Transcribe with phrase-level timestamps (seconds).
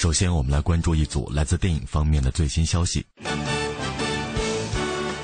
[0.00, 3.04] 首先，我们来关注一组来自电影方面的最新消息。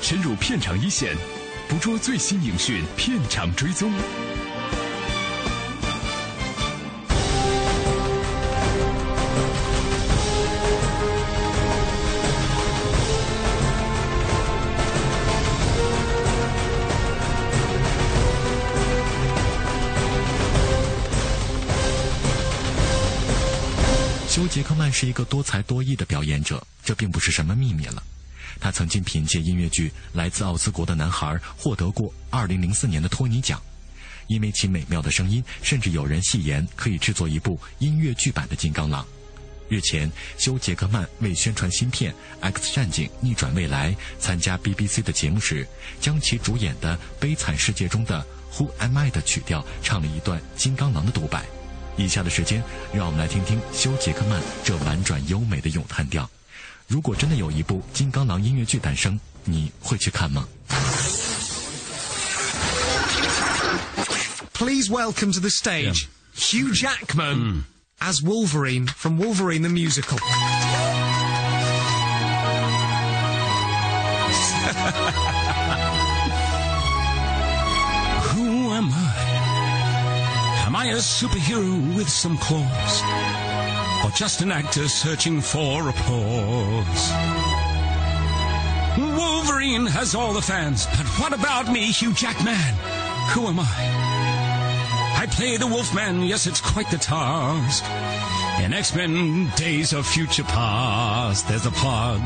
[0.03, 1.17] 深入片场一线，
[1.67, 3.91] 捕捉最新影讯，片场追踪。
[24.99, 28.01] 是一个多才多艺的表演者，这并不是什么秘密了。
[28.59, 33.61] 他曾经凭借音乐剧《来自奥斯国的男孩》获得过2004年的托尼奖，
[34.25, 39.03] 因为其美妙的声音，甚至有人戏言可以制作一部音乐剧版的《金刚狼》。
[39.69, 45.67] 日前，休·杰克曼为宣传新片《X 战警：逆转未来》，参加 BBC 的节目时，
[46.01, 51.45] 将其主演的《悲惨世界》中的 Who Am I 的曲调唱了一段《金刚狼》的独白。
[51.97, 56.29] 以下的时间，让我们来听听休·杰克曼这婉转优美的咏叹调。
[56.87, 60.47] 如果真的有一部《金刚狼》音乐剧诞生，你会去看吗
[64.53, 67.63] ？Please welcome to the stage Hugh Jackman
[67.99, 70.17] as Wolverine from Wolverine the Musical.
[80.87, 83.01] A superhero with some claws?
[84.05, 87.11] Or just an actor searching for applause?
[88.97, 92.73] Wolverine has all the fans, but what about me, Hugh Jackman?
[93.33, 95.17] Who am I?
[95.19, 97.83] I play the Wolfman, yes, it's quite the task.
[98.63, 102.21] In X-Men Days of Future Past, there's a plug.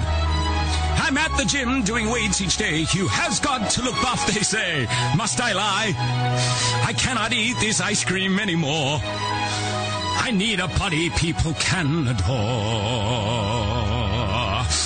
[1.12, 2.86] I'm at the gym doing weights each day.
[2.94, 4.88] You has got to look buff, they say.
[5.18, 5.94] Must I lie?
[6.88, 9.02] I cannot eat this ice cream anymore.
[9.04, 12.24] I need a body people can adore.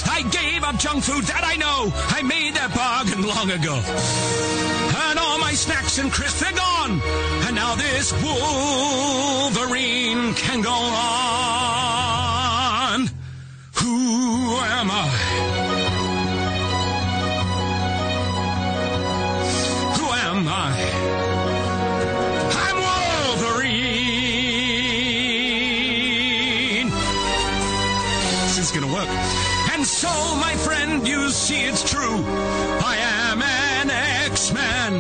[0.10, 1.94] I gave up junk food, that I know.
[1.94, 3.80] I made that bargain long ago.
[5.08, 7.04] And all my snacks and crisps, they're gone.
[7.46, 9.54] And now this Wolverine
[10.34, 11.06] can go on.
[13.76, 15.25] Who am I?
[31.56, 32.24] See it's true.
[32.84, 32.96] I
[33.28, 33.90] am an
[34.32, 34.94] X-Man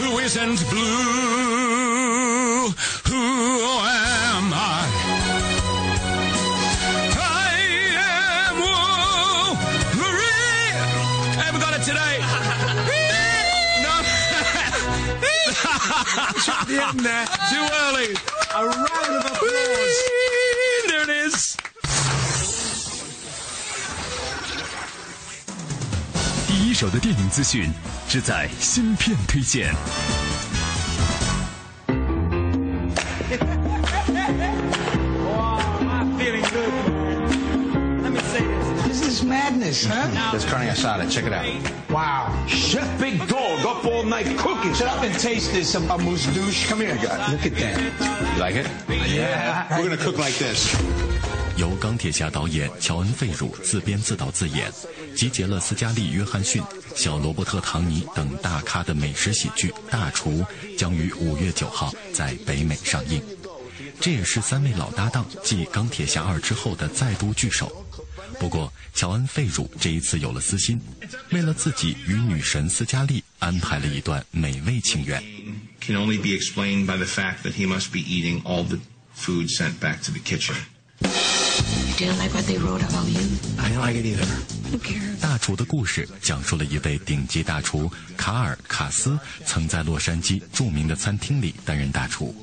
[0.00, 2.68] who isn't blue.
[3.10, 4.56] Who am I?
[7.44, 7.46] I
[8.14, 9.58] am Wolverine.
[11.38, 12.14] I haven't got it today.
[13.86, 13.94] no.
[16.68, 17.26] The end there.
[17.50, 18.10] Too early.
[18.54, 19.96] A round of applause.
[26.78, 27.74] 手的电影资讯，
[28.08, 29.74] 只在芯片推荐。
[35.90, 36.70] I'm feeling good.
[38.04, 38.86] Let me say this.
[38.86, 40.30] This is madness, huh?
[40.30, 41.10] There's carne asada.
[41.10, 41.46] Check it out.
[41.90, 42.32] Wow.
[42.46, 44.72] Chef Big Dog up all night cooking.
[44.72, 46.68] Shut up and taste this, a, a mousse douche.
[46.68, 47.32] Come here, God.
[47.32, 47.80] Look at that.
[48.34, 48.68] You like it?
[48.88, 49.66] Yeah.
[49.76, 50.76] We're gonna cook like this.
[51.58, 54.72] 由钢铁侠导演乔恩·费鲁自编自导自演，
[55.16, 56.62] 集结了斯嘉丽·约翰逊、
[56.94, 60.30] 小罗伯特·唐尼等大咖的美食喜剧《大厨》
[60.76, 63.20] 将于五月九号在北美上映。
[64.00, 67.84] 这也是三位老搭档继《钢铁侠二》之后的再度聚首。
[68.38, 70.80] 不过，乔恩·费鲁这一次有了私心，
[71.30, 75.20] 为了自己与女神斯嘉丽安排了一段美味情缘。
[75.80, 78.78] can only be explained by the fact that he must be eating all the
[79.16, 80.54] food sent back to the kitchen.
[81.78, 83.20] You didn't like what they wrote about you?
[83.58, 84.26] I don't like it either.
[84.70, 85.20] Who cares?
[85.20, 92.34] 大厨的故事讲述了一位顶级大厨卡尔·卡斯曾在洛杉矶著名的餐厅里担任大厨，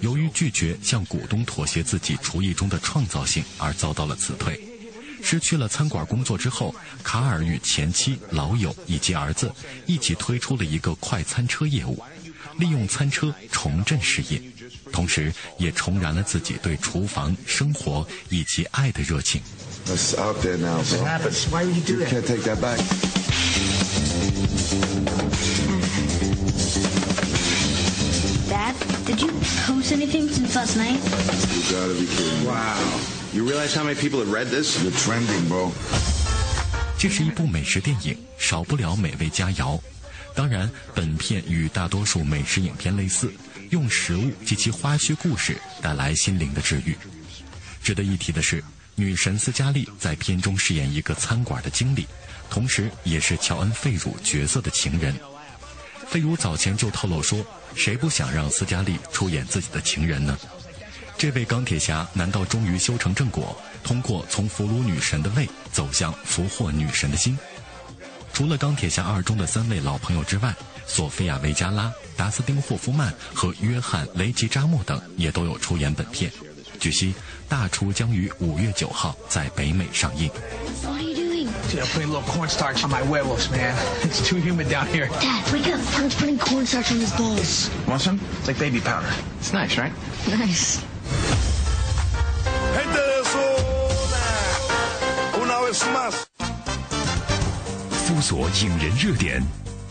[0.00, 4.60] 由于拒绝向股东妥协自己厨艺中的创造性而遭到了辞退。
[5.22, 9.50] 失去了餐馆工作之后，卡尔与前妻、老友以及儿子
[9.86, 12.02] 一起推出了一个快餐车业务，
[12.58, 14.40] 利用餐车重振事业。
[14.96, 19.42] 同时也重燃了自己对厨房生活以及爱的热情。
[36.98, 39.78] 这是一部美食电影少不了美味佳肴。
[40.36, 43.32] 当然本片与大多数美食影片类似
[43.70, 46.96] 用食物及其花絮故事带来心灵的治愈。
[47.82, 48.62] 值得一提的是，
[48.94, 52.06] 女神斯嘉丽在片中饰演一个餐馆的经理，
[52.50, 55.14] 同时也是乔恩·费鲁角色的情人。
[56.08, 60.38] 费鲁早前就透露说，谁不想让斯嘉丽出演自己的情人呢？
[61.18, 67.38] 这位钢铁侠难道终于修成正果，通过从俘虏女神的胃走向俘获女神的心？
[68.32, 70.54] 除了《钢铁侠二》中的三位老朋友之外，
[70.86, 76.30] 索菲亚·维加拉、达斯汀·霍夫曼和约翰·雷吉扎莫等也都有出演本片。
[76.78, 77.12] 据悉，
[77.48, 80.30] 《大厨》将于五月九号在北美上映。
[80.82, 81.48] What are you doing?
[81.70, 83.74] Dude, I'm putting a little cornstarch on my werewolves, man.
[84.04, 85.08] It's too humid down here.
[85.20, 85.80] Dad, wake up.
[85.80, 87.70] Frank's putting cornstarch on his balls.
[87.88, 88.20] Want some?
[88.38, 89.08] It's like baby powder.
[89.40, 89.92] It's nice, right?
[90.28, 90.80] Nice.
[92.74, 94.22] Gente de zona.
[95.42, 96.26] Una vez más.
[98.06, 99.42] 搜索影人热点，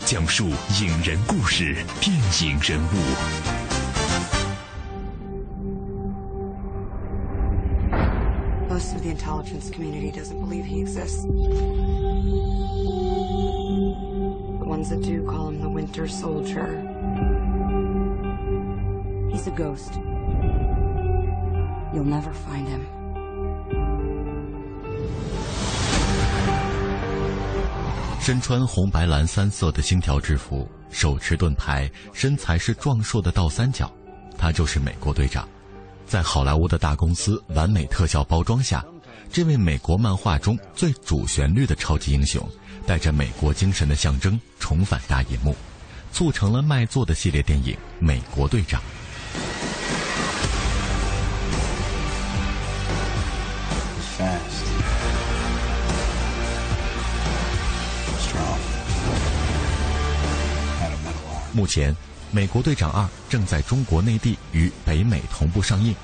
[0.05, 0.49] 讲述
[0.81, 2.95] 影人故事，电影人物。
[8.69, 11.25] Most of the intelligence community doesn't believe he exists.
[14.59, 16.81] The ones that do call him the Winter Soldier.
[19.31, 19.99] He's a ghost.
[21.93, 22.94] You'll never find him.
[28.26, 33.88] 身穿红白蓝三色的星条制服，手持盾牌，身材是壮硕的倒三角，
[34.36, 35.48] 他就是美国队长。
[36.08, 38.84] 在好莱坞的大公司完美特效包装下，
[39.30, 42.44] 这位美国漫画中最主旋律的超级英雄，
[42.84, 45.54] 带着美国精神的象征重返大银幕，
[46.10, 48.80] 促成了卖座的系列电影《美国队长》。
[61.56, 61.90] 目前，
[62.30, 65.94] 《美国队长二》正在中国内地与北美同步上映。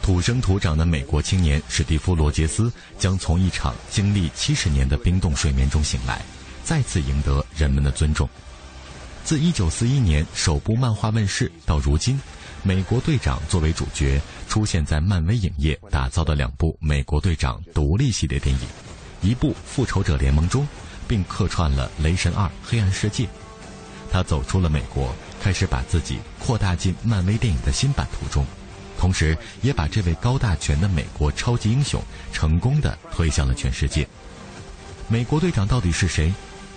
[0.00, 6.24] 土生土长的美国青年史蒂夫·罗杰斯将从一场经历七十年的冰冻睡眠中醒来，
[6.64, 8.26] 再次赢得人们的尊重。
[9.22, 12.18] 自1941年首部漫画问世到如今，
[12.62, 18.66] 美国队长作为主角出现在漫威影业打造的两部美国队长独立系列电影，
[19.20, 20.66] 一部《复仇者联盟》中，
[21.06, 23.24] 并客串了《雷神二：黑暗世界》。
[24.10, 28.46] 他走出了美国，开始把自己扩大进漫威电影的新版图中，
[28.98, 34.06] 同时也把这位高大全的美国超级英雄成功的推向了全世界。
[35.08, 36.32] 美国队长到底是谁？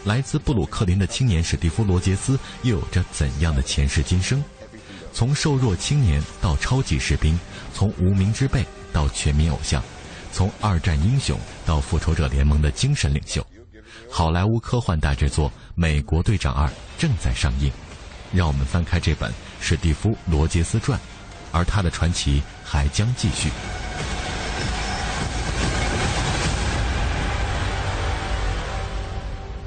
[0.06, 4.44] 来自布鲁克林的青年史蒂夫·罗杰斯又有着怎样的前世今生？
[5.12, 7.38] 从瘦弱青年到超级士兵，
[7.74, 9.84] 从无名之辈到全民偶像，
[10.32, 13.46] 从二战英雄到复仇者联盟的精神领袖，
[14.10, 17.72] 好莱坞科幻大制作《美国队长二》正在上映。
[18.32, 21.00] 让我们翻开这本史蒂夫·罗杰斯传，
[21.52, 23.50] 而他的传奇还将继续。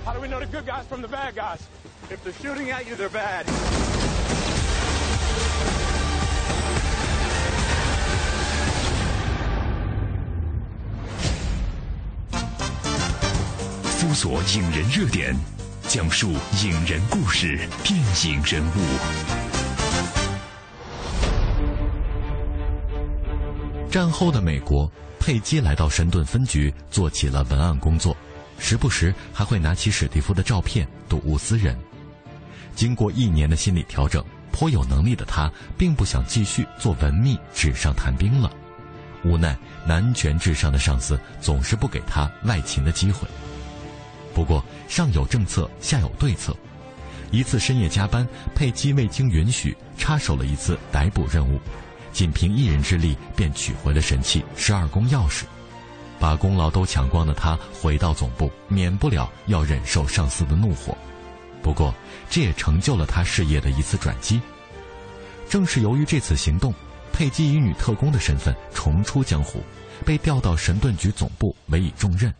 [0.04, 1.58] How do we know the good guys from the bad guys?
[2.08, 3.46] If they're shooting at you, they're bad.
[14.02, 15.32] 搜索影人热点，
[15.86, 16.32] 讲述
[16.64, 18.80] 影人故事，电影人物。
[23.88, 24.90] 战后的美国，
[25.20, 28.16] 佩姬来到神盾分局做起了文案工作，
[28.58, 31.78] 时不时还会拿起史蒂夫的照片睹物思人。
[32.74, 38.50] 经过一年的心理调整，颇有能力的他并不想继续做文秘纸上谈兵了。
[39.22, 39.56] 无奈
[39.86, 43.28] 男权至上的上司总是不给他外勤的机会。
[44.34, 46.56] 不过上有政策，下有对策。
[47.30, 51.58] 一次深夜加班，佩姬未经允许插手了一次逮捕任务，
[52.12, 55.44] 仅凭一人之力便取回了神器十二宫钥匙。
[56.18, 60.96] 把功劳都抢光的他回到总部，免不了要忍受上司的怒火。
[61.62, 61.94] 不过，
[62.28, 64.40] 这也成就了他事业的一次转机。
[65.48, 66.72] 正是由于这次行动，
[67.12, 69.62] 佩姬以女特工的身份重出江湖，
[70.04, 72.32] 被调到神盾局总部委以重任。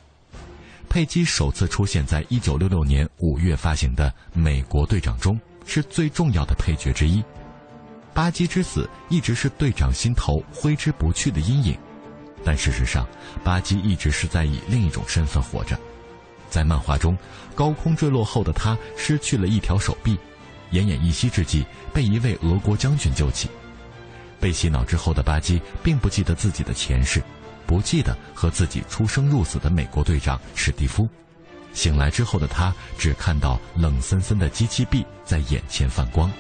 [0.93, 7.25] 佩姬首次出现在1966年5月发行的《美国队长》中，是最重要的配角之一。
[8.13, 11.75] 巴基之死一直是队长心头挥之不去的阴影。
[12.45, 13.09] 但事实上，
[13.43, 15.81] 巴基一直是在以另一种身份活着。
[16.51, 17.17] 在漫画中，
[17.55, 20.19] 高空坠落后的他失去了一条手臂，
[20.73, 23.49] 奄奄一息之际被一位俄国将军救起。
[24.39, 27.23] 被洗脑之后的巴基并不记得自己的前世，
[27.73, 31.09] 不记得和自己出生入死的美国队长史蒂夫。
[31.73, 36.31] 醒来之后的他只看到冷森森的机器臂在眼前泛光。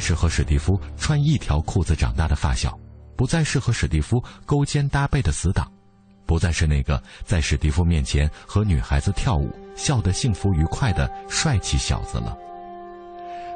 [0.00, 2.76] 是和史蒂夫穿一条裤子长大的发小，
[3.14, 5.70] 不再是和史蒂夫勾肩搭背的死党，
[6.26, 12.36] 不再是那个在史蒂夫面前和女孩子跳舞、笑得幸福愉快的帅气小子了。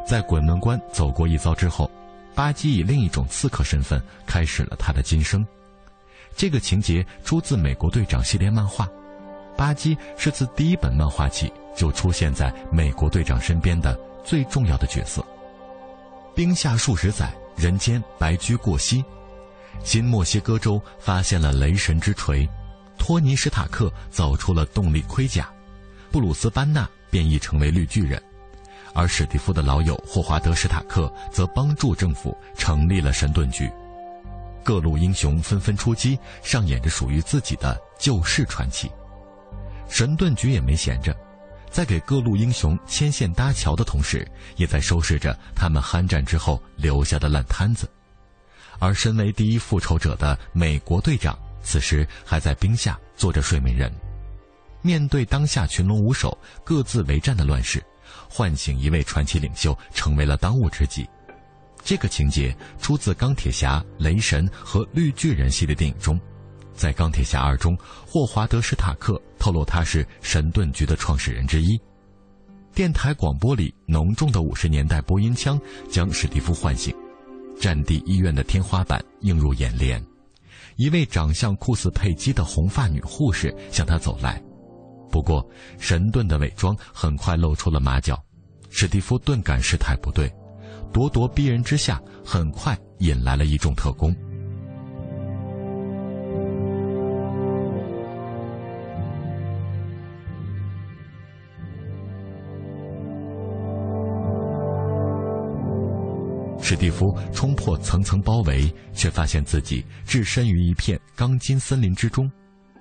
[0.07, 1.91] 在鬼门关走过一遭之后，
[2.35, 5.45] 巴基以另一种刺客身份开始了他的今生。
[6.37, 8.87] 这个情节出自美国队长系列漫画，
[9.57, 15.25] 巴基是自第一本漫画起就出现在美国队长身边的最重要的角色。
[16.35, 19.05] 冰下数十载，人间白驹过隙。
[19.85, 22.49] 新墨西哥州发现了雷神之锤，
[22.99, 25.49] 托尼·史塔克造出了动力盔甲，
[26.11, 28.21] 布鲁斯·班纳变异成为绿巨人，
[28.95, 33.71] 而史蒂夫的老友霍华德·史塔克则帮助政府成立了神盾局。
[34.65, 38.91] 各路英雄纷纷出击，上演着属于自己的救世传奇。
[39.89, 41.15] 神盾局也没闲着。
[41.75, 47.91] 在给各路英雄牵线搭桥的同时，也在收拾着他们酣战之后留下的烂摊子。
[48.79, 53.93] 而身为第一复仇者的美国队长，此时还在冰下做着睡美人。
[54.83, 57.85] 面对当下群龙无首、各自为战的乱世，
[58.31, 61.05] 唤醒一位传奇领袖成为了当务之急。
[61.83, 66.21] 这个情节出自《钢铁侠》《雷神》和《绿巨人》系列电影中。
[66.73, 67.77] 在《钢铁侠二》中，
[68.07, 71.79] 霍华德·史塔克透露他是神盾局的创始人之一。
[72.73, 76.97] 电台广播里浓重的五十年代播音腔将史蒂夫唤醒，
[77.61, 80.03] 战地医院的天花板映入眼帘，
[80.77, 84.43] 一位长相酷似佩姬的红发女护士向他走来。
[85.11, 85.47] 不过，
[85.79, 88.19] 神盾的伪装很快露出了马脚，
[88.71, 90.27] 史蒂夫顿感事态不对，
[90.91, 94.17] 咄咄逼人之下，很快引来了一众特工。
[106.67, 112.27] 史蒂夫冲破层层包围，却发现自己置身于一片钢筋森林之中。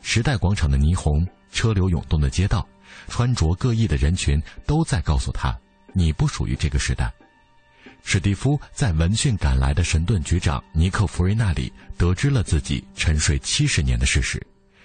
[0.02, 2.66] 时代广场的霓虹，车流涌动的街道，
[3.10, 5.54] 穿着各异的人群，都在告诉他：
[5.94, 7.14] 你不属于这个时代。
[8.06, 14.42] 史蒂夫在闻讯赶来的神盾局长尼克·弗瑞那里得知了自己沉睡七十年的事实，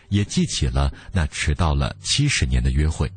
[0.09, 3.09] 也记起了那迟到了七十年的约会。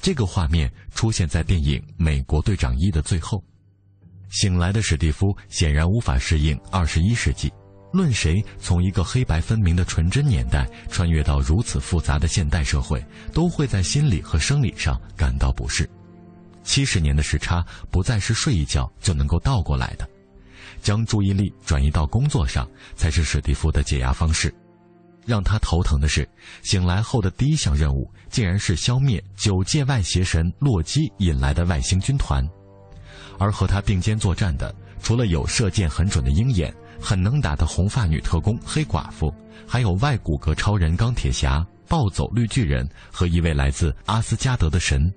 [0.00, 3.40] 这个画面出现在电影《美国队长一》的最后。
[4.32, 7.52] 醒来的史蒂夫显然无法适应二十一世纪，
[7.92, 15.88] 论谁从一个黑白分明的纯真年代穿越到如此复杂的现代社会，都会在心理和生理上感到不适。
[16.64, 20.08] 七十年的时差不再是睡一觉就能够倒过来的，
[20.80, 24.52] 将注意力转移到工作上才是史蒂夫的解压方式。
[25.26, 26.26] 让他头疼的是，
[26.62, 32.42] 醒来后的第一项任务竟然是消灭九界外邪神洛基引来的外星军团。
[33.42, 34.72] 而和他并肩作战的，
[35.02, 39.34] 除了有射箭很准的鹰眼、很能打的红发女特工黑寡妇，
[39.66, 45.12] 还有外骨骼超人钢铁侠、暴走绿巨人和一位来自阿斯加德的神。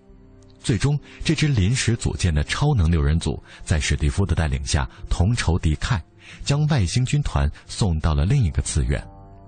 [0.59, 6.01] 最终，这支临时组建的超能六人组在史蒂夫的带领下同仇敌忾，
[6.43, 8.99] 将外星军团送到了另一个次元。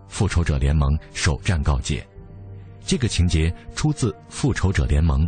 [0.08, 2.08] 复仇者联盟首战告捷。
[2.86, 5.28] 这个情节出自《复仇者联盟》。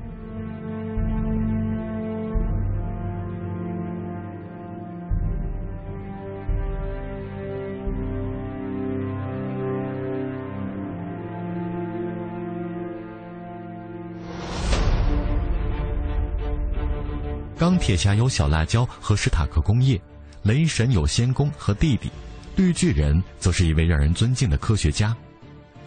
[17.69, 20.01] 钢铁侠有小辣椒和史塔克工业，
[20.41, 22.09] 雷神有仙宫和弟弟，
[22.55, 25.15] 绿巨人则是一位让人尊敬的科学家，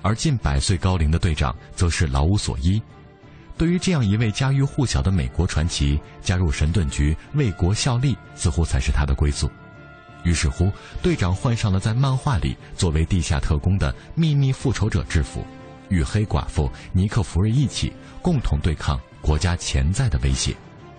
[0.01, 2.81] 而近百岁高龄的队长则是老无所依。
[3.59, 9.51] 对于这样一位家喻户晓的美国传奇，加入神盾局为国效力，似乎才是他的归宿。
[10.23, 10.71] 于是乎，
[11.03, 15.45] 队长换上了在漫画里作为地下特工的秘密复仇者制服，
[15.89, 20.55] 与黑寡妇尼克·弗瑞一起共同对抗国家潜在的威胁。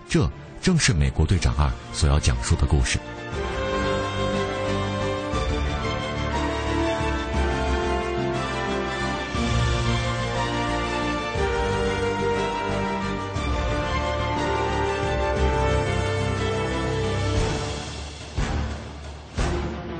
[0.06, 0.30] 这
[0.64, 2.98] 正是《美国队长二》所要讲述的故事。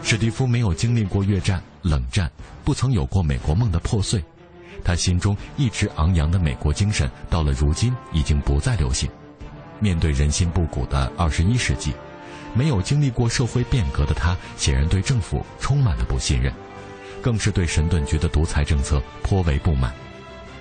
[0.03, 2.33] 史蒂夫没有经历过越战、冷战，
[2.65, 4.25] 不曾有过美国梦的破碎，
[4.83, 9.11] 他心中一直昂扬的美国精神，到了如今已经不再流行。
[9.81, 11.93] 面对人心不古的二十一世纪，
[12.55, 16.53] 没有经历过社会变革的他，显然对政府充满了不信任，
[17.21, 19.93] 更是对神盾局的独裁政策颇为不满。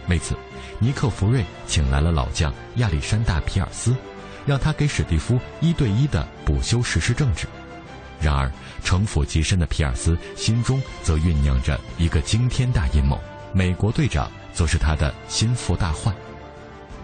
[0.10, 0.36] 为此，
[0.79, 3.96] 尼克·弗瑞请来了老将亚历山大·皮尔斯，
[4.46, 7.48] 让他给史蒂夫一对一的补修实施政治。
[8.20, 8.51] 然而，
[8.84, 13.20] 城府极深的皮尔斯心中则酝酿着一个惊天大阴谋，
[13.53, 16.13] 美国队长则是他的心腹大患。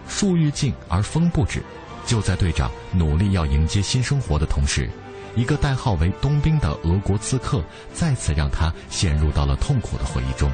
[0.08, 1.62] 树欲静而风不止，
[2.10, 4.90] 就在队长努力要迎接新生活的同时，
[5.36, 7.62] 一个代号为冬兵的俄国刺客
[7.94, 10.50] 再次让他陷入到了痛苦的回忆中。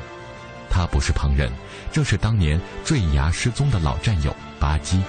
[0.68, 1.50] 他不是旁人，
[1.90, 5.00] 正是当年坠崖失踪的老战友巴基。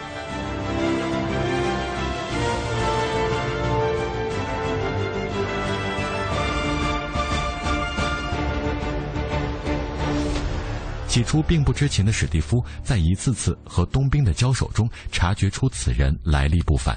[11.18, 16.96] 起初并不知情的史蒂夫，在一次次和冬兵的交手中，察觉出此人来历不凡。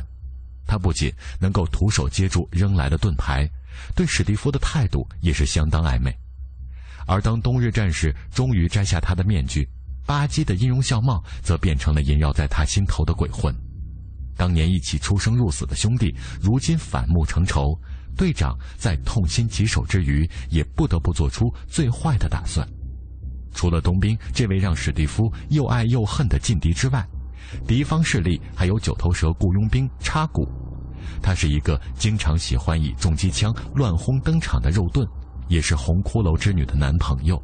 [0.66, 1.10] 他不仅
[1.40, 3.48] 能够徒手接住扔来的盾牌，
[3.96, 6.14] 对史蒂夫的态度也是相当暧昧。
[7.06, 9.66] 而当冬日战士终于摘下他的面具，
[10.04, 13.50] 巴基的音容笑貌则变成了萦绕在他心头的鬼魂。
[14.36, 17.74] 当年一起出生入死的兄弟，如今反目成仇。
[18.18, 22.68] 队长在痛心疾首之余，也不得不做出最坏的打算。
[23.52, 27.06] 除了冬兵这位让史蒂夫又爱又恨的劲敌之外，
[27.66, 30.48] 敌方势力还有九头蛇雇佣兵插古，
[31.20, 35.06] 他是一个经常喜欢以重机枪乱轰登场的肉盾，
[35.48, 37.42] 也是红骷髅之女的男朋友。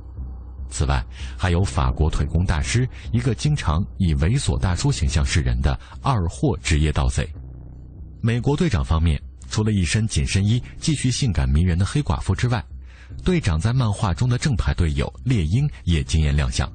[0.69, 1.05] 此外，
[1.37, 7.29] 还有法国腿功大师，一个经常以猥琐大叔形象示人的二货职业盗贼。
[8.21, 9.21] 美国队长方面。
[9.49, 12.63] 除了一身紧身衣继续性感迷人的黑寡妇之外，
[13.25, 16.71] 队长在漫画中的正牌队友猎鹰也惊艳亮相，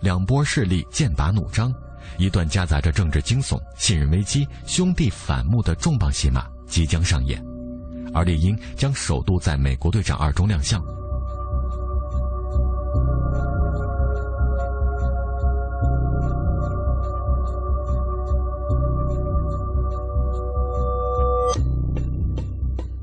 [0.00, 1.72] 两波势力剑拔弩张，
[2.18, 7.42] 一段夹杂着政治惊悚、信任危机、兄弟反目的重磅戏码即将上演，
[8.12, 10.82] 而猎鹰将首度在美国队长二中亮相。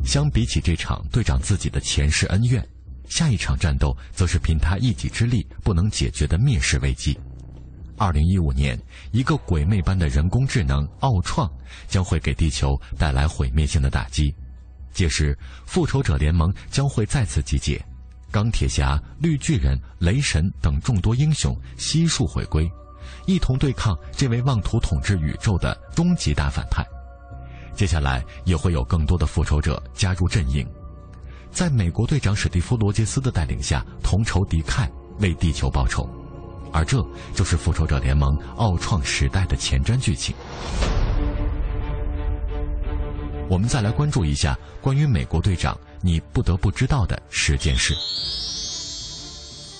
[0.03, 2.67] 相比起这场队长自己的前世恩怨，
[3.07, 7.17] 下一场战斗则是凭他一己之力不能解决的灭世危机。
[7.97, 8.77] 二零一五年，
[9.11, 11.49] 一个鬼魅般的人工智能奥创
[11.87, 14.33] 将会给地球带来毁灭性的打击，
[14.91, 17.79] 届时复仇者联盟将会再次集结，
[18.31, 22.69] 钢铁侠、绿巨人、雷神等众多英雄悉数回归，
[23.27, 26.83] 一同对抗这位妄图统治宇宙的终极大反派。
[27.75, 30.67] 接下来也会有更多的复仇者加入阵营，
[31.51, 34.87] 在美国队长史蒂夫·罗杰斯的带领下，同仇敌忾，
[35.19, 36.07] 为地球报仇。
[36.73, 40.33] 而这就是复仇者联盟奥创时代的前瞻剧情。
[43.49, 47.93] 我们再来关注一下关于美国队长你不得不知道的十件事。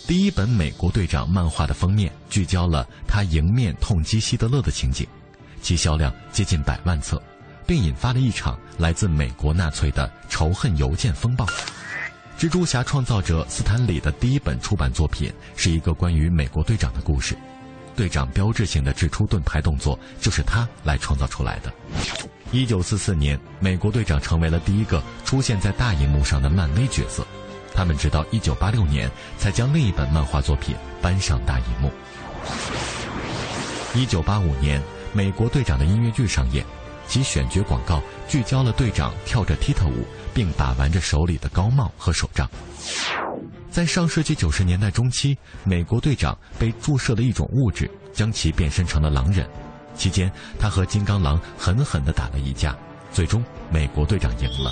[0.06, 5.08] 第一本美国队长漫画的封面聚焦了他迎面痛击希特勒的情景，
[5.62, 7.22] 其销量接近百万册。
[7.66, 11.46] 并引发了一场来自美国纳粹的仇恨邮件风暴。
[12.38, 17.38] 蜘蛛侠创造者斯坦李的第一本出版作品是一个关于美国队长的故事，
[17.96, 21.72] 队长标志性的掷出盾牌动作就是他来创造出来的。
[22.52, 27.26] 一九四四年，美国队长成为了第一个出现在大荧幕上的漫威角色，
[27.76, 31.92] 他们直到一九八六年才将另一本漫画作品搬上大荧幕。
[33.94, 34.82] 一九八五年，
[35.14, 36.66] 美国队长的音乐剧上演。
[37.12, 42.50] 其选角广告聚焦了队长跳着踢踏舞，并把玩着手里的高帽和手杖。
[43.70, 49.46] 在上世纪九十年代中期，美国队长被注射了一种物质，将其变身成了狼人。
[49.94, 52.74] 期间，他和金刚狼狠狠地打了一架，
[53.12, 54.72] 最终美国队长赢了。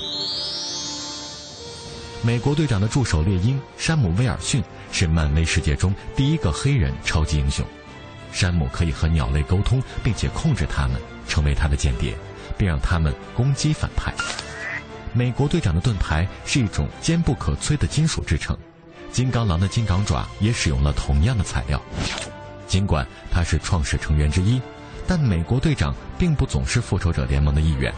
[2.21, 7.65] 美国队长的助手猎鹰山姆·威尔逊是漫威世界中第一个黑人超级英雄。
[8.32, 12.15] 山姆可以和鸟类沟通，并且控制它们，成为他的间谍。
[12.60, 14.13] 并让他们攻击反派。
[15.13, 18.56] 美国队长的盾牌是一种坚不可摧的金属制成，
[19.12, 21.82] 金刚狼的金刚爪也使用了同样的材料。
[22.67, 24.62] 尽管他是创始成员之一，
[25.08, 27.91] 但美国队长并不总是复仇者联盟的一员。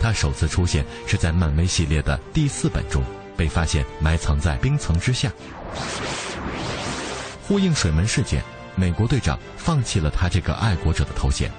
[0.00, 3.02] 他首次出现是在漫威系列的第四本中，
[3.36, 5.32] 被发现埋藏在冰层之下。
[7.44, 8.42] 呼应水门事件，
[8.74, 11.50] 美国队长放弃了他这个爱国者的头衔，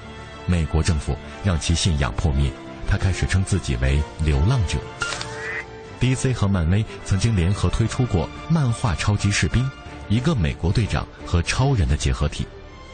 [0.46, 2.52] 美国政府让其信仰破灭，
[2.88, 4.78] 他开始称自己为流浪者。
[6.00, 9.64] DC 和漫威曾经联合推出过漫画《超级士兵》，
[10.10, 12.46] 一个美国队长和超人的结合体，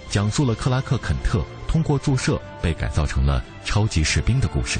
[0.09, 4.79] 讲述了克拉克·肯特通过注射被改造成了超级士兵的故事。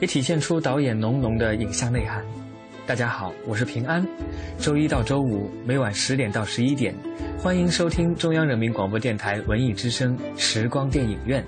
[0.00, 2.22] 也体现出导演浓浓的影像内涵。
[2.86, 4.06] 大家好，我是平安。
[4.58, 6.94] 周一到周五每晚十点到十一点，
[7.38, 11.42] 欢迎收听中央人民广播电台文艺之声时光电影院，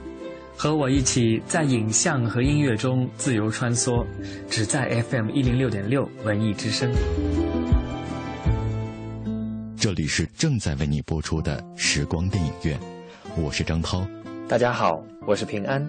[0.57, 4.05] 和我一起在影像和音乐中自由穿梭，
[4.49, 6.91] 只在 FM 一零六点六文艺之声。
[9.77, 12.81] 这里是正在为你播出的时光电影院，
[13.37, 14.05] 我是张涛。
[14.49, 15.87] 大家好，我是平安。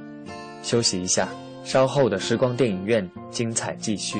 [0.62, 1.28] 休息一下，
[1.64, 4.20] 稍后的时光电影院精彩继续。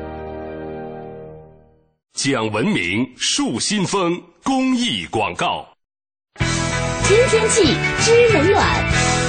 [2.13, 5.65] 讲文明树新风公益广告。
[7.03, 7.63] 知天气，
[8.01, 9.20] 知冷暖。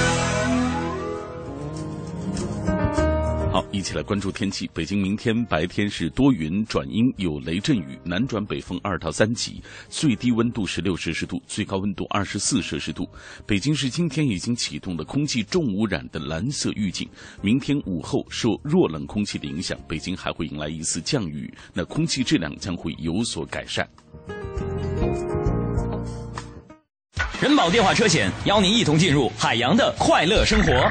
[3.52, 4.66] 好，一起来关注天气。
[4.72, 13.06] 北京明天白天是多云转阴，有雷阵雨，南转北风二到三级，最低温度十六摄氏度，最高温度二十四摄氏度。
[13.46, 17.06] 北京市今天已经启动了空气重污染的蓝色预警，
[17.42, 23.86] 明天午后受弱冷空气的影响，北京还会迎来一次降雨，那空气质量将会有所改善。
[27.38, 30.90] 人保电话车险邀您一同进入海洋的快乐生活。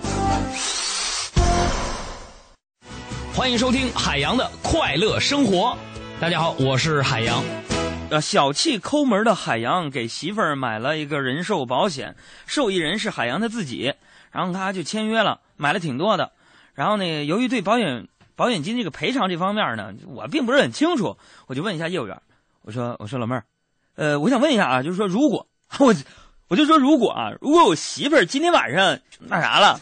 [3.33, 5.75] 欢迎收听海洋的快乐生活。
[6.19, 7.41] 大家好，我是海洋。
[8.09, 13.93] 呃，小气抠门的海洋给媳妇儿买了一个人寿保险，受益人是海洋他自己。
[14.31, 16.33] 然后他就签约了，买了挺多的。
[16.73, 21.17] 然后呢，由于对保险保险金这个赔偿这方面呢，我并不是很清楚，
[21.47, 22.21] 我就问一下业务员，
[22.63, 23.45] 我说我说老妹儿，
[23.95, 25.47] 呃，我想问一下啊，就是说如果
[25.79, 25.95] 我
[26.49, 29.79] 我就说如果啊，如果我媳妇儿今天晚上那啥了，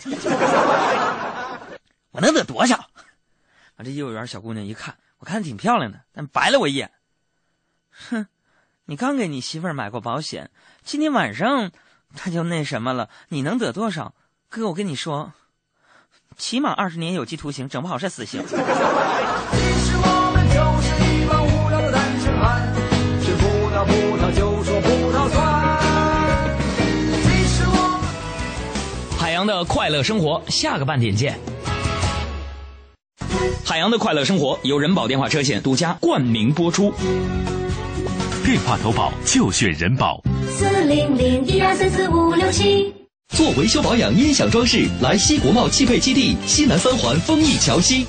[2.12, 2.86] 我能得多少？
[3.80, 6.92] 啊，这业务员小姑娘一看，我看挺漂亮的，但白了我一眼。
[8.10, 8.28] 哼，
[8.84, 10.52] 你刚给你媳妇儿买过保险，
[10.84, 11.72] 今天晚上
[12.14, 14.14] 他就那什么了，你能得多少？
[14.50, 15.32] 哥，我跟你说，
[16.36, 18.44] 起码二十年有期徒刑，整不好是死刑。
[29.18, 31.40] 海洋的快乐生活，下个半点见。
[33.64, 36.94] 海洋的快乐生活由人保电话车险独家冠名播出。
[38.44, 40.22] 电话投保就选人保。
[40.50, 42.94] 四零零一二三四五六七。
[43.36, 48.08] 做维修保养音响装饰，来西国贸汽配基地西南三环丰益桥西。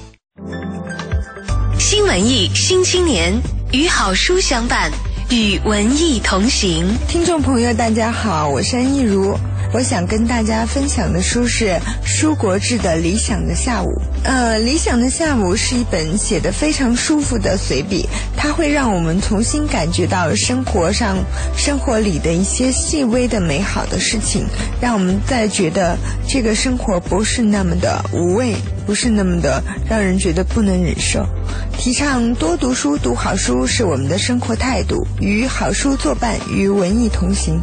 [1.78, 3.35] 新文艺新青年
[3.72, 4.90] 与好书相伴，
[5.28, 6.87] 与文艺同行。
[7.06, 9.37] 听众朋友，大家好，我是安逸如。
[9.72, 13.87] 我想跟大家分享的书是舒国志的《理想的下午》。
[14.24, 18.04] 呃，《理想的下午》是一本写得非常舒服的随笔，
[18.37, 21.16] 它会让我们重新感觉到生活上、
[21.56, 24.44] 生活里的一些细微的美好的事情，
[24.80, 31.24] 让我们再觉得这个生活不是那么的无味，不是那么的让人觉得不能忍受。
[31.78, 37.62] 提倡多读书、读好书是我们的生活态度，与好书作伴，与文艺同行。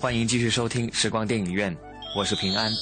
[0.00, 1.76] 欢迎继续收听时光电影院，
[2.16, 2.72] 我是平安。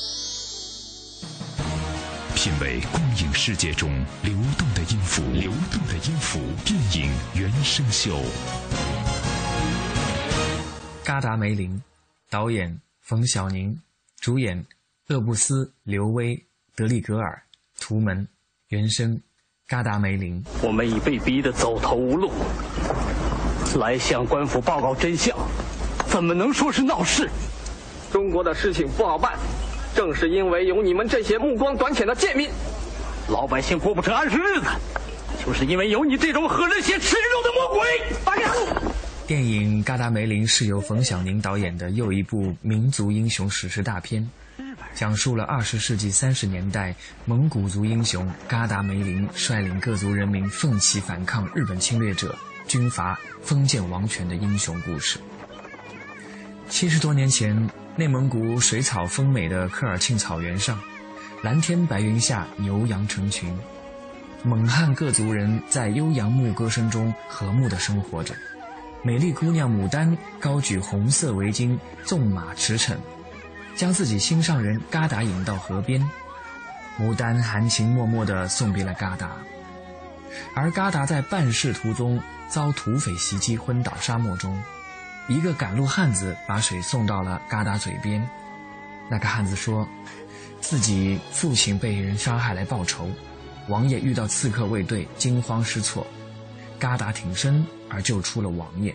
[2.37, 3.91] 品味光影世界中
[4.23, 8.21] 流动的音符，流动的音符，电影原声秀。
[11.03, 11.83] 嘎达梅林，
[12.31, 13.77] 导演冯小宁，
[14.21, 14.65] 主演
[15.09, 16.41] 厄布斯、刘威、
[16.77, 17.43] 德利格尔，
[17.81, 18.29] 图门，
[18.69, 19.21] 原声，
[19.67, 20.41] 嘎达梅林。
[20.63, 22.31] 我们已被逼得走投无路，
[23.77, 25.37] 来向官府报告真相，
[26.19, 27.31] 怎么能说是闹事？
[28.11, 29.39] 中国的事情不好办，
[29.95, 32.51] 正是因为有你们这些目光短浅的贱民，
[33.29, 34.67] 老百姓过不成安生日子，
[35.47, 37.87] 就是因为有你这种喝人血吃人肉的魔鬼。
[39.29, 44.29] 电影《嘎达梅林》是由冯小宁导演的又一部民族英雄史诗大片，
[44.97, 52.35] 讲述了二十世纪三十年代蒙古族英雄嘎达梅林率领各族人民奋起反抗日本侵略者、
[52.67, 55.21] 军阀、封建王权的英雄故事。
[56.69, 60.79] 七十多年前，内蒙古水草丰美的科尔沁草原上，
[61.43, 63.53] 蓝天白云下，牛羊成群，
[64.43, 68.35] 蒙汉各族人在悠扬牧歌声中和睦地生活着。
[69.03, 72.97] 美丽姑娘牡丹高举红色围巾，纵马驰骋，
[73.75, 76.07] 将自己心上人嘎达引到河边。
[77.01, 79.31] 牡丹含情脉脉地送别了嘎达，
[80.55, 84.61] 而嘎达在办事途中遭土匪袭击，昏倒沙漠中。
[85.29, 88.27] 一个赶路汉子把水送到了嘎达嘴边。
[89.11, 89.87] 那个汉子说，
[90.61, 93.11] 自己父亲被人杀害来报仇，
[93.69, 96.07] 王爷遇到刺客卫队，惊慌失措。
[96.79, 98.91] 嘎达挺身而救出了王爷。《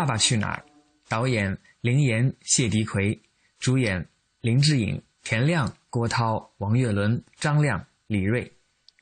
[0.00, 0.64] 爸爸去哪儿》，
[1.10, 3.20] 导演林岩、谢迪奎，
[3.58, 4.08] 主演
[4.40, 8.50] 林志颖、田亮、郭涛、王岳伦、张亮、李锐，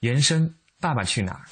[0.00, 0.48] 原声
[0.80, 1.44] 《爸爸去哪儿》。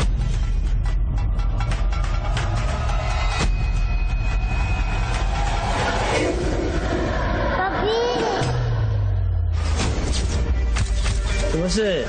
[11.52, 12.04] 什么事？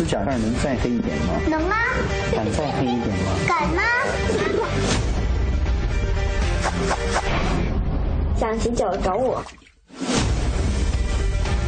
[0.00, 1.34] 指甲盖能再黑一点吗？
[1.46, 1.76] 能吗？
[2.34, 3.36] 敢再黑一点吗？
[3.46, 3.82] 敢吗？
[8.34, 9.44] 想洗脚找我。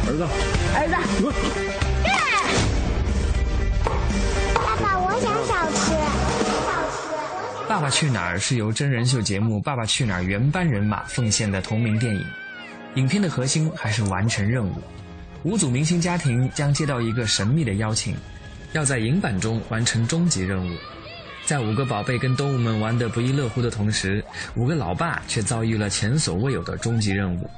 [0.07, 0.23] 儿子，
[0.73, 0.95] 儿子，
[4.55, 5.93] 爸爸，我想小吃。
[7.69, 12.25] 《爸爸去哪儿》是由真人秀节目《爸爸去哪儿》原班人马奉献的同名电影。
[12.95, 14.73] 影片的核心还是完成任务。
[15.43, 18.15] 五组明星家庭将接到一个神秘的邀请，
[18.71, 20.73] 要在影版中完成终极任务。
[21.45, 24.23] 在五个宝贝跟动物们玩得不亦乐乎的同时，
[24.55, 27.49] 五个老爸却遭遇了前所未有的终极任务。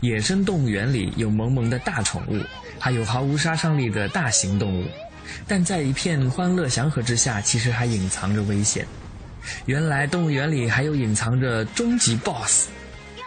[0.00, 2.40] 野生动物园里有萌萌的大宠物，
[2.78, 4.86] 还有毫无杀伤力的大型动物，
[5.48, 8.86] 但在一片欢乐祥和之下，其实还隐藏着危险。
[9.64, 12.68] 原来动物园里还有隐藏着终极 BOSS，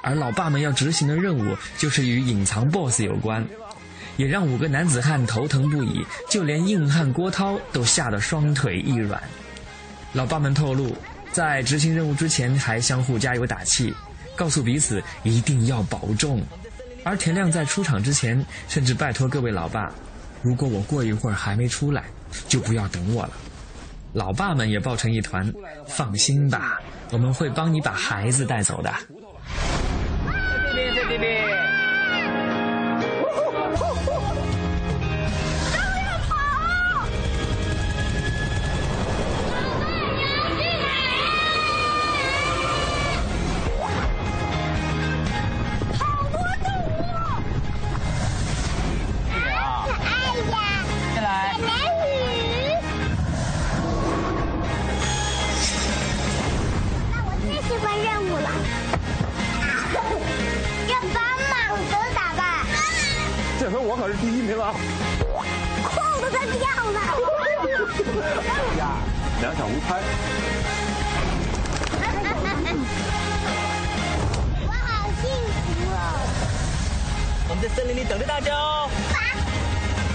[0.02, 3.46] 而老爸们要执行的任务就是与隐藏 BOSS 有关。
[4.20, 9.24] 也让五个男子汉头疼不已，就连硬汉郭涛都吓得双腿一软。
[10.12, 10.94] 老爸们透露，
[11.32, 13.94] 在执行任务之前还相互加油打气，
[14.36, 16.44] 告诉彼此一定要保重。
[17.06, 19.90] 而田亮在出场之前，甚至拜托各位老爸，
[20.42, 22.04] 如果我过一会儿还没出来，
[22.50, 23.32] 就不要等我了。
[24.12, 25.50] 老爸们也抱成一团，
[25.88, 28.94] 放心吧，我们会帮你把孩子带走的。
[30.74, 31.69] 弟
[77.62, 78.90] 在森林里等着大家哦。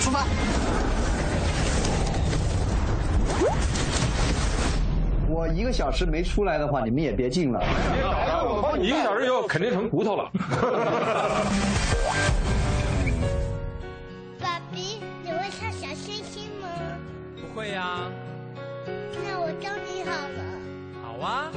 [0.00, 0.26] 出发出发。
[5.28, 7.62] 我一个小时没出来的话你们也别进了。
[8.80, 10.30] 一个小时以后肯定成骨头了。
[14.40, 16.68] 爸比你会唱小星星吗？
[17.36, 17.98] 不会呀。
[18.86, 20.42] 那我教你好了。
[21.02, 21.50] 好啊。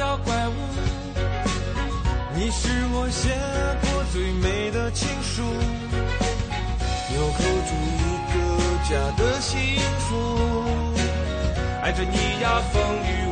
[0.00, 0.52] 小怪物
[2.34, 3.28] 你是我写
[3.82, 5.42] 过最美的情书
[7.10, 8.34] 纽扣住一个
[8.88, 10.08] 家的幸福
[11.82, 13.29] 爱着你呀风雨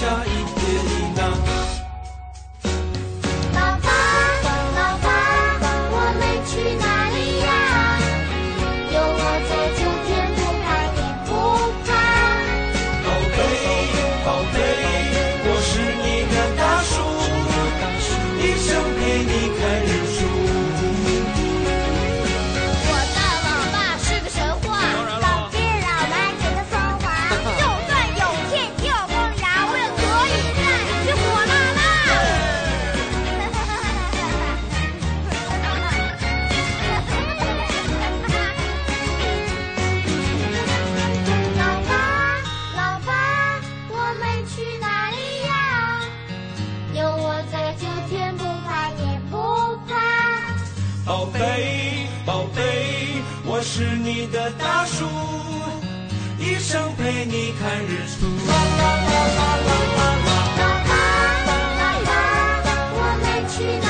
[0.00, 0.39] 下一。
[53.80, 55.06] 是你的大树，
[56.38, 58.26] 一生陪你看日出。
[62.92, 63.89] 我们去。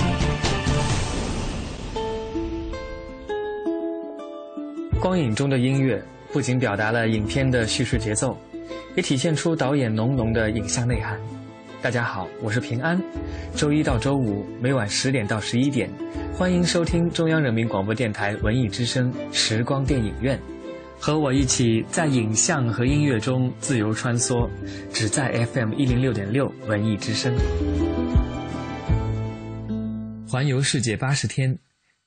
[5.01, 5.99] 光影中的音乐
[6.31, 8.37] 不仅表达了影片的叙事节奏，
[8.95, 11.19] 也体现出导演浓浓的影像内涵。
[11.81, 13.01] 大家好，我是平安。
[13.55, 15.89] 周一到周五每晚十点到十一点，
[16.35, 20.39] 欢迎收听中央人民广播电台文艺之声时光电影院，
[20.99, 24.47] 和我一起在影像和音乐中自由穿梭，
[24.93, 27.33] 只在 FM 一零六点六文艺之声。
[30.29, 31.57] 环游世界八十天，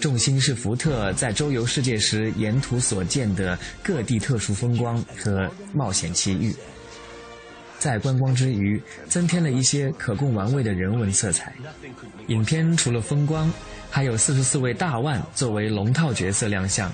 [0.00, 6.54] 重心是福特在周游世界时沿途所见的各地特殊风光和冒险奇遇。
[7.78, 11.52] 在观光之余，增添了一些可供玩味的人文色彩。
[12.28, 13.52] 影片除了风光，
[13.90, 16.90] 还有四十四位大腕作为龙套角色亮相，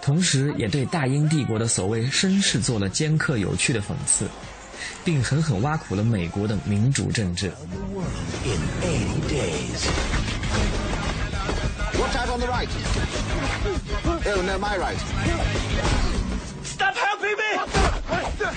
[0.00, 4.28] 同时也对大英帝国的所谓绅士做了尖刻有趣的讽刺，
[5.04, 7.50] 并狠狠挖苦了美国的民主政治。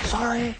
[0.08, 0.54] Sorry.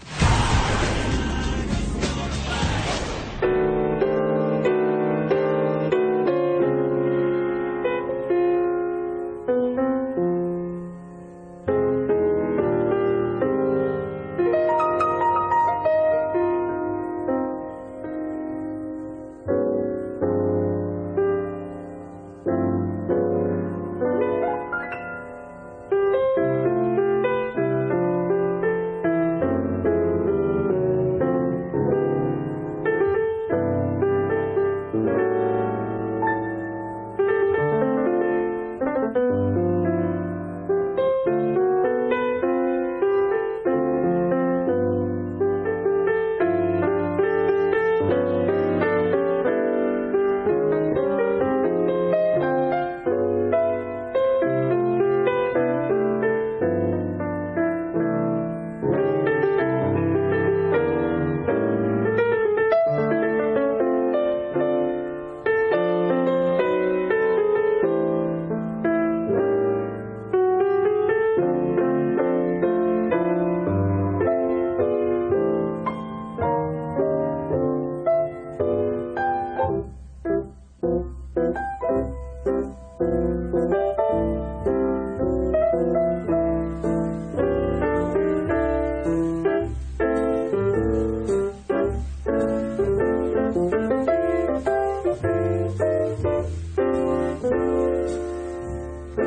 [99.14, 99.22] 第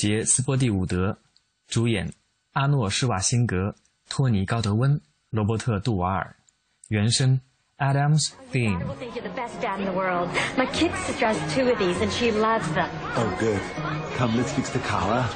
[0.00, 1.18] 杰·斯波蒂伍德，
[1.68, 2.14] 主演
[2.54, 3.74] 阿诺·施瓦辛格、
[4.08, 4.98] 托尼·高德温、
[5.28, 6.36] 罗伯特·杜瓦尔，
[6.88, 7.38] 原声
[7.76, 8.78] Adam's Theme。
[8.78, 10.30] I think you're the best dad in the world.
[10.56, 12.88] My kid sister has two of these, and she loves them.
[13.14, 13.60] Oh, good.
[14.16, 15.26] Come, let's fix the collar.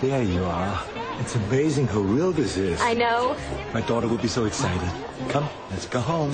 [0.00, 0.80] There you are.
[1.20, 2.80] It's amazing how real this is.
[2.80, 3.36] I know.
[3.74, 4.88] My daughter will be so excited.
[5.28, 6.32] Come, let's go home.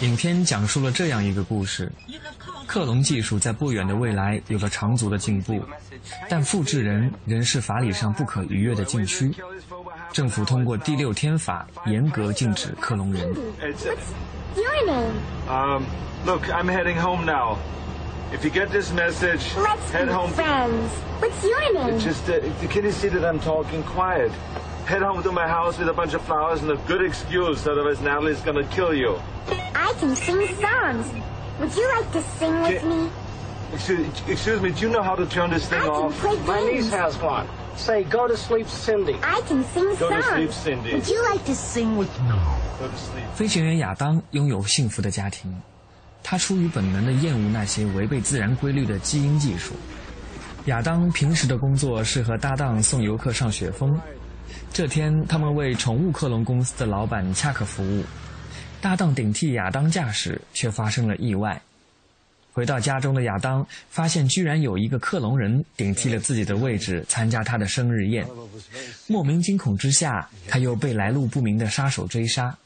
[0.00, 1.90] 影片讲述了这样一个故事：
[2.66, 5.62] 克隆技术在不远的未来有了长足的进步，
[6.28, 9.32] 但复制人仍是法理上不可逾越的禁区。
[10.12, 13.22] 政府通过第六天法严格禁止克隆人。
[14.56, 15.14] Your name?
[15.48, 15.84] Um,
[16.24, 17.58] look, I'm heading home now.
[18.32, 20.30] If you get this message, Let's head home.
[20.32, 20.90] friends.
[21.20, 21.98] What's your name?
[21.98, 24.30] Just, uh, can you see that I'm talking quiet?
[24.86, 28.00] Head home to my house with a bunch of flowers and a good excuse, otherwise
[28.02, 29.18] Natalie's gonna kill you.
[29.74, 31.06] I can sing songs.
[31.58, 33.08] Would you like to sing with me?
[33.72, 36.20] Excuse, excuse me, do you know how to turn this thing I can off?
[36.20, 36.92] play My niece games.
[36.92, 37.46] has one.
[37.76, 39.14] Say, go to sleep, Cindy.
[39.22, 40.26] I can sing Go to songs.
[40.34, 40.92] sleep, Cindy.
[40.94, 42.36] Would you like to sing with me?
[42.78, 43.24] Go to sleep.
[43.34, 45.50] 飞行员亚当拥有幸福的家庭，
[46.22, 49.74] 他出于本能的厌恶那些违背自然规律的基因技术。
[50.66, 53.98] 亚当平时的工作是和搭档送游客上雪峰。
[54.72, 58.04] 这天，他们为宠物克隆公司的老板恰克服务，
[58.80, 61.60] 搭档顶替亚当驾驶，却发生了意外。
[62.52, 68.24] 回到家中的亚当发现，居然有一个克隆人顶替了自己的位置，参加他的生日宴。
[69.08, 72.56] 莫名惊恐之下，他又被来路不明的杀手追杀。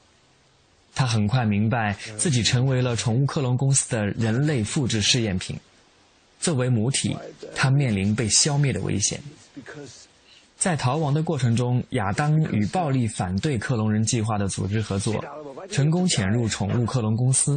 [0.95, 5.59] 他很快明白自己成为了宠物克隆公司的人类复制试验品。
[6.41, 7.17] 作为母体，
[7.55, 9.21] 他面临被消灭的危险。
[10.59, 15.25] 在逃亡的过程中，亚当与暴力反对克隆人计划的组织合作，
[15.71, 17.57] 成功潜入宠物克隆公司，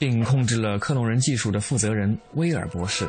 [0.00, 3.08] 并控制了克隆人技术的负责人威尔博士。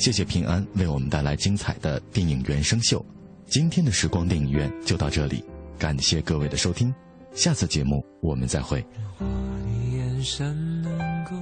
[0.00, 3.04] 谢谢平安为我们带来精彩的电影原声秀。
[3.44, 5.44] 今天的时光电影院就到这里，
[5.78, 6.90] 感谢各位的收听，
[7.34, 8.82] 下次节目我们再会。
[9.18, 9.36] 如果
[9.66, 10.90] 你眼神能
[11.26, 11.36] 够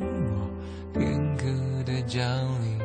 [0.00, 1.44] 为我片刻
[1.84, 2.20] 的降
[2.64, 2.80] 临，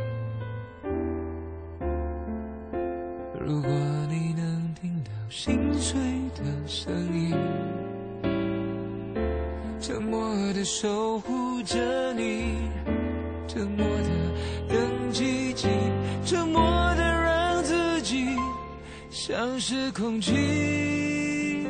[3.43, 3.71] 如果
[4.07, 5.99] 你能听到心碎
[6.35, 7.35] 的声音，
[9.81, 12.69] 沉默的守护着你，
[13.47, 14.24] 沉默的
[15.55, 15.71] 寂静，
[16.25, 16.61] 沉默
[16.95, 18.27] 的让自己
[19.09, 21.65] 像是空气。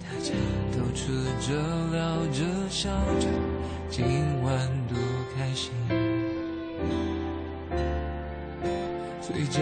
[0.00, 0.32] 大家
[0.72, 1.06] 都吃
[1.40, 1.54] 着、
[1.92, 2.90] 聊着、笑
[3.20, 3.28] 着，
[3.88, 4.04] 今
[4.42, 4.98] 晚多
[5.36, 5.70] 开心。
[9.22, 9.60] 嘴角